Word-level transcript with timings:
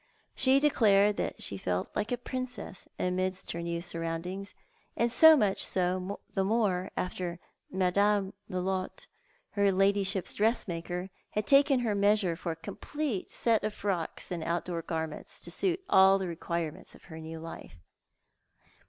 She 0.33 0.59
declared 0.59 1.17
that 1.17 1.43
she 1.43 1.57
felt 1.59 1.95
like 1.95 2.11
a 2.11 2.17
princess 2.17 2.87
amidst 2.97 3.51
her 3.51 3.61
new 3.61 3.83
surround 3.83 4.25
ings, 4.25 4.55
and 4.97 5.11
so 5.11 5.37
much 5.37 5.63
the 5.71 5.99
more 6.37 6.85
so 6.89 6.93
after 6.99 7.39
Madame 7.69 8.33
Lolotte, 8.49 9.05
her 9.51 9.71
ladyshiji's 9.71 10.33
dressmaker, 10.33 11.11
had 11.29 11.45
taken 11.45 11.81
her 11.81 11.93
measure 11.93 12.35
for 12.35 12.53
a 12.53 12.55
complete 12.55 13.29
set 13.29 13.63
of 13.63 13.75
frocks 13.75 14.31
and 14.31 14.43
outdoor 14.43 14.81
garments 14.81 15.39
to 15.41 15.51
suit 15.51 15.81
all 15.87 16.17
the 16.17 16.27
requirements 16.27 16.95
of 16.95 17.03
her 17.03 17.19
new 17.19 17.39
life. 17.39 17.77